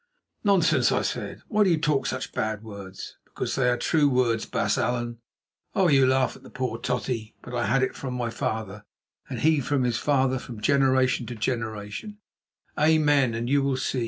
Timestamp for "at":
6.35-6.41